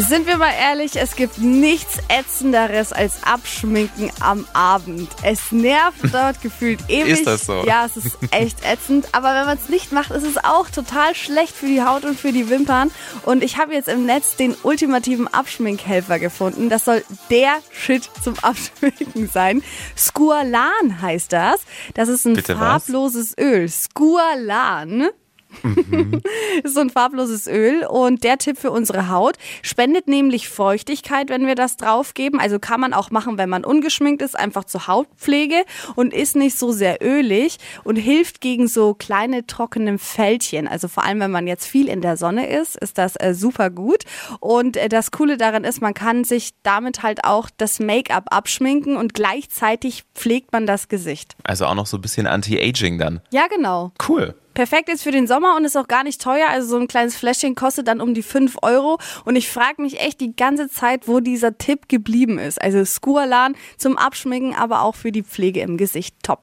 [0.00, 5.10] Sind wir mal ehrlich, es gibt nichts ätzenderes als Abschminken am Abend.
[5.24, 7.14] Es nervt dort gefühlt ewig.
[7.14, 7.64] Ist das so?
[7.66, 9.08] Ja, es ist echt ätzend.
[9.10, 12.18] Aber wenn man es nicht macht, ist es auch total schlecht für die Haut und
[12.18, 12.92] für die Wimpern.
[13.24, 16.68] Und ich habe jetzt im Netz den ultimativen Abschminkhelfer gefunden.
[16.68, 19.64] Das soll der Shit zum Abschminken sein.
[19.96, 21.60] Squalan heißt das.
[21.94, 22.84] Das ist ein Bitte was?
[22.84, 23.68] farbloses Öl.
[23.68, 25.08] Squalan.
[26.62, 31.46] ist so ein farbloses Öl und der Tipp für unsere Haut spendet nämlich Feuchtigkeit, wenn
[31.46, 32.40] wir das draufgeben.
[32.40, 35.64] Also kann man auch machen, wenn man ungeschminkt ist, einfach zur Hautpflege
[35.96, 40.68] und ist nicht so sehr ölig und hilft gegen so kleine trockene Fältchen.
[40.68, 43.70] Also vor allem, wenn man jetzt viel in der Sonne ist, ist das äh, super
[43.70, 44.04] gut.
[44.40, 48.96] Und äh, das Coole daran ist, man kann sich damit halt auch das Make-up abschminken
[48.96, 51.36] und gleichzeitig pflegt man das Gesicht.
[51.44, 53.20] Also auch noch so ein bisschen Anti-Aging dann.
[53.30, 53.92] Ja, genau.
[54.06, 54.34] Cool.
[54.58, 56.48] Perfekt ist für den Sommer und ist auch gar nicht teuer.
[56.48, 58.98] Also so ein kleines Fläschchen kostet dann um die 5 Euro.
[59.24, 62.60] Und ich frage mich echt die ganze Zeit, wo dieser Tipp geblieben ist.
[62.60, 66.36] Also Skualan zum Abschminken, aber auch für die Pflege im Gesicht top.